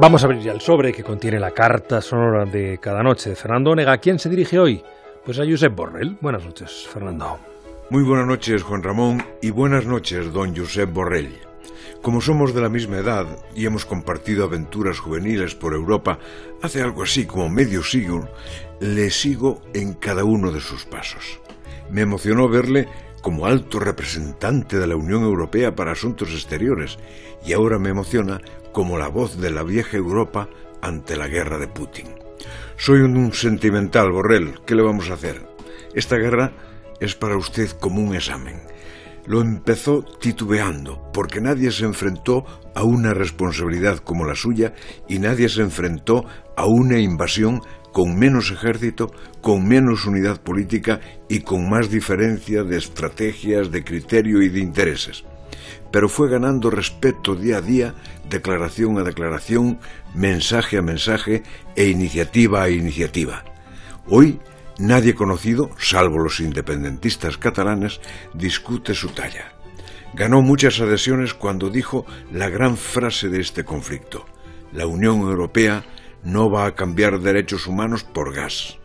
Vamos 0.00 0.22
a 0.22 0.26
abrir 0.28 0.40
ya 0.40 0.52
el 0.52 0.62
sobre 0.62 0.94
que 0.94 1.04
contiene 1.04 1.38
la 1.38 1.50
carta 1.50 2.00
sonora 2.00 2.46
de 2.46 2.78
cada 2.78 3.02
noche 3.02 3.28
de 3.28 3.36
Fernando 3.36 3.72
Onega. 3.72 3.92
¿A 3.92 3.98
quién 3.98 4.18
se 4.18 4.30
dirige 4.30 4.58
hoy? 4.58 4.82
Pues 5.26 5.38
a 5.38 5.44
Josep 5.44 5.76
Borrell. 5.76 6.16
Buenas 6.22 6.42
noches, 6.42 6.88
Fernando. 6.90 7.38
Muy 7.90 8.02
buenas 8.02 8.26
noches, 8.26 8.62
Juan 8.62 8.82
Ramón, 8.82 9.22
y 9.42 9.50
buenas 9.50 9.84
noches, 9.84 10.32
don 10.32 10.56
Josep 10.56 10.90
Borrell. 10.90 11.38
Como 12.00 12.22
somos 12.22 12.54
de 12.54 12.62
la 12.62 12.70
misma 12.70 12.96
edad 12.96 13.26
y 13.54 13.66
hemos 13.66 13.84
compartido 13.84 14.44
aventuras 14.44 14.98
juveniles 14.98 15.54
por 15.54 15.74
Europa 15.74 16.18
hace 16.62 16.80
algo 16.80 17.02
así 17.02 17.26
como 17.26 17.50
medio 17.50 17.82
siglo, 17.82 18.26
le 18.80 19.10
sigo 19.10 19.60
en 19.74 19.92
cada 19.92 20.24
uno 20.24 20.50
de 20.50 20.62
sus 20.62 20.86
pasos. 20.86 21.40
Me 21.90 22.00
emocionó 22.00 22.48
verle 22.48 22.88
como 23.20 23.44
alto 23.44 23.78
representante 23.78 24.78
de 24.78 24.86
la 24.86 24.96
Unión 24.96 25.24
Europea 25.24 25.74
para 25.74 25.92
Asuntos 25.92 26.30
Exteriores 26.30 26.96
y 27.44 27.52
ahora 27.52 27.78
me 27.78 27.90
emociona 27.90 28.40
como 28.72 28.98
la 28.98 29.08
voz 29.08 29.38
de 29.40 29.50
la 29.50 29.62
vieja 29.62 29.96
Europa 29.96 30.48
ante 30.82 31.16
la 31.16 31.28
guerra 31.28 31.58
de 31.58 31.68
Putin. 31.68 32.06
Soy 32.76 33.00
un 33.00 33.32
sentimental, 33.32 34.10
Borrell, 34.10 34.60
¿qué 34.64 34.74
le 34.74 34.82
vamos 34.82 35.10
a 35.10 35.14
hacer? 35.14 35.46
Esta 35.94 36.16
guerra 36.16 36.52
es 37.00 37.14
para 37.14 37.36
usted 37.36 37.70
como 37.72 38.02
un 38.02 38.14
examen. 38.14 38.60
Lo 39.26 39.42
empezó 39.42 40.02
titubeando, 40.02 41.10
porque 41.12 41.40
nadie 41.40 41.70
se 41.70 41.84
enfrentó 41.84 42.44
a 42.74 42.84
una 42.84 43.12
responsabilidad 43.12 43.98
como 43.98 44.24
la 44.24 44.34
suya 44.34 44.72
y 45.08 45.18
nadie 45.18 45.48
se 45.48 45.60
enfrentó 45.60 46.24
a 46.56 46.66
una 46.66 46.98
invasión 46.98 47.60
con 47.92 48.18
menos 48.18 48.50
ejército, 48.50 49.10
con 49.40 49.66
menos 49.68 50.06
unidad 50.06 50.40
política 50.40 51.00
y 51.28 51.40
con 51.40 51.68
más 51.68 51.90
diferencia 51.90 52.62
de 52.62 52.78
estrategias, 52.78 53.70
de 53.70 53.84
criterio 53.84 54.42
y 54.42 54.48
de 54.48 54.60
intereses. 54.60 55.24
Pero 55.90 56.08
fue 56.08 56.28
ganando 56.28 56.70
respeto 56.70 57.34
día 57.34 57.58
a 57.58 57.60
día, 57.60 57.94
declaración 58.28 58.98
a 58.98 59.02
declaración, 59.02 59.80
mensaje 60.14 60.78
a 60.78 60.82
mensaje 60.82 61.42
e 61.76 61.88
iniciativa 61.88 62.62
a 62.62 62.70
iniciativa. 62.70 63.44
Hoy 64.06 64.40
nadie 64.78 65.14
conocido, 65.14 65.70
salvo 65.78 66.18
los 66.18 66.40
independentistas 66.40 67.36
catalanes, 67.36 68.00
discute 68.34 68.94
su 68.94 69.08
talla. 69.08 69.52
Ganó 70.14 70.42
muchas 70.42 70.80
adhesiones 70.80 71.34
cuando 71.34 71.70
dijo 71.70 72.04
la 72.32 72.48
gran 72.48 72.76
frase 72.76 73.28
de 73.28 73.40
este 73.40 73.64
conflicto. 73.64 74.26
La 74.72 74.86
Unión 74.86 75.20
Europea 75.20 75.84
no 76.24 76.50
va 76.50 76.66
a 76.66 76.74
cambiar 76.74 77.20
derechos 77.20 77.66
humanos 77.66 78.04
por 78.04 78.34
gas. 78.34 78.78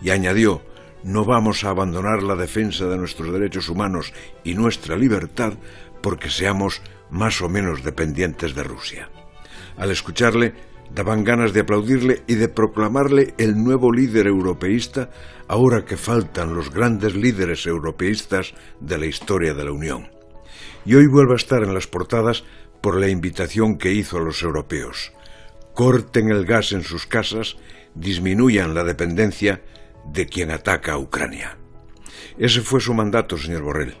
Y 0.00 0.10
añadió, 0.10 0.62
no 1.02 1.24
vamos 1.24 1.64
a 1.64 1.70
abandonar 1.70 2.22
la 2.22 2.36
defensa 2.36 2.86
de 2.86 2.96
nuestros 2.96 3.32
derechos 3.32 3.68
humanos 3.68 4.12
y 4.44 4.54
nuestra 4.54 4.96
libertad 4.96 5.54
porque 6.02 6.30
seamos 6.30 6.82
más 7.10 7.40
o 7.42 7.48
menos 7.48 7.82
dependientes 7.82 8.54
de 8.54 8.62
Rusia. 8.62 9.10
Al 9.76 9.90
escucharle, 9.90 10.54
daban 10.94 11.24
ganas 11.24 11.52
de 11.52 11.60
aplaudirle 11.60 12.22
y 12.26 12.34
de 12.34 12.48
proclamarle 12.48 13.34
el 13.38 13.62
nuevo 13.62 13.92
líder 13.92 14.26
europeísta 14.26 15.10
ahora 15.48 15.84
que 15.84 15.96
faltan 15.96 16.54
los 16.54 16.70
grandes 16.70 17.14
líderes 17.14 17.66
europeístas 17.66 18.54
de 18.80 18.98
la 18.98 19.06
historia 19.06 19.54
de 19.54 19.64
la 19.64 19.72
Unión. 19.72 20.10
Y 20.84 20.94
hoy 20.94 21.06
vuelve 21.06 21.34
a 21.34 21.36
estar 21.36 21.62
en 21.62 21.74
las 21.74 21.86
portadas 21.86 22.44
por 22.80 22.98
la 22.98 23.08
invitación 23.08 23.76
que 23.76 23.92
hizo 23.92 24.16
a 24.18 24.20
los 24.20 24.42
europeos 24.42 25.12
corten 25.74 26.30
el 26.30 26.44
gas 26.44 26.72
en 26.72 26.82
sus 26.82 27.06
casas, 27.06 27.56
disminuyan 27.94 28.74
la 28.74 28.84
dependencia 28.84 29.62
de 30.04 30.26
quien 30.26 30.50
ataca 30.50 30.92
a 30.92 30.98
Ucrania. 30.98 31.56
Ese 32.38 32.60
fue 32.60 32.80
su 32.80 32.94
mandato, 32.94 33.38
señor 33.38 33.62
Borrell. 33.62 33.96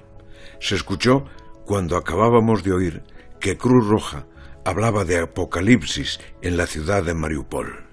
Se 0.60 0.74
escuchó 0.74 1.24
cuando 1.70 1.96
acabábamos 1.96 2.64
de 2.64 2.72
oír 2.72 3.02
que 3.38 3.56
Cruz 3.56 3.86
Roja 3.86 4.26
hablaba 4.64 5.04
de 5.04 5.20
apocalipsis 5.20 6.18
en 6.42 6.56
la 6.56 6.66
ciudad 6.66 7.04
de 7.04 7.14
Mariupol. 7.14 7.84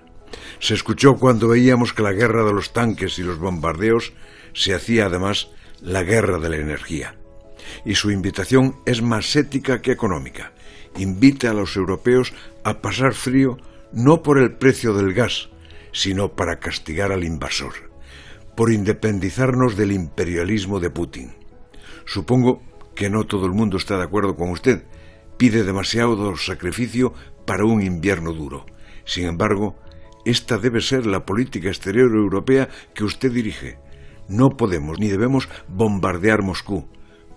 Se 0.59 0.73
escuchó 0.73 1.17
cuando 1.17 1.49
veíamos 1.49 1.93
que 1.93 2.01
la 2.01 2.11
guerra 2.11 2.43
de 2.43 2.53
los 2.53 2.73
tanques 2.73 3.19
y 3.19 3.21
los 3.21 3.37
bombardeos 3.37 4.13
se 4.55 4.73
hacía 4.73 5.05
además 5.05 5.51
la 5.79 6.01
guerra 6.01 6.39
de 6.39 6.49
la 6.49 6.57
energía. 6.57 7.19
Y 7.85 7.93
su 7.93 8.09
invitación 8.09 8.77
es 8.87 9.03
más 9.03 9.35
ética 9.35 9.79
que 9.79 9.91
económica. 9.91 10.53
Invita 10.97 11.51
a 11.51 11.53
los 11.53 11.75
europeos 11.75 12.33
a 12.63 12.81
pasar 12.81 13.13
frío 13.13 13.59
no 13.91 14.23
por 14.23 14.39
el 14.39 14.53
precio 14.53 14.95
del 14.95 15.13
gas, 15.13 15.49
sino 15.91 16.29
para 16.29 16.57
castigar 16.57 17.11
al 17.11 17.23
invasor, 17.23 17.91
por 18.55 18.71
independizarnos 18.71 19.77
del 19.77 19.91
imperialismo 19.91 20.79
de 20.79 20.89
Putin. 20.89 21.35
Supongo 22.07 22.63
que 22.97 23.09
no 23.09 23.25
todo 23.25 23.45
el 23.45 23.53
mundo 23.53 23.77
está 23.77 23.95
de 23.97 24.03
acuerdo 24.03 24.35
con 24.35 24.49
usted. 24.49 24.83
Pide 25.37 25.63
demasiado 25.63 26.35
sacrificio 26.35 27.13
para 27.45 27.63
un 27.63 27.81
invierno 27.81 28.33
duro. 28.33 28.65
Sin 29.05 29.27
embargo, 29.27 29.75
esta 30.25 30.57
debe 30.57 30.81
ser 30.81 31.05
la 31.05 31.23
política 31.25 31.69
exterior 31.69 32.11
europea 32.11 32.67
que 32.95 33.05
usted 33.05 33.31
dirige. 33.31 33.77
No 34.27 34.49
podemos 34.49 34.99
ni 34.99 35.07
debemos 35.07 35.47
bombardear 35.67 36.41
Moscú. 36.41 36.89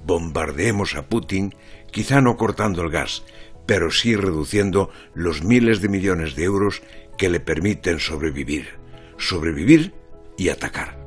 Bombardeemos 0.04 0.96
a 0.96 1.06
Putin, 1.08 1.54
quizá 1.92 2.22
no 2.22 2.36
cortando 2.36 2.82
el 2.82 2.90
gas, 2.90 3.22
pero 3.66 3.90
sí 3.90 4.16
reduciendo 4.16 4.90
los 5.14 5.44
miles 5.44 5.82
de 5.82 5.90
millones 5.90 6.34
de 6.34 6.44
euros 6.44 6.82
que 7.18 7.28
le 7.28 7.38
permiten 7.38 8.00
sobrevivir, 8.00 8.78
sobrevivir 9.18 9.92
y 10.38 10.48
atacar. 10.48 10.98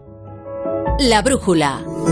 La 0.99 1.23
brújula. 1.23 1.83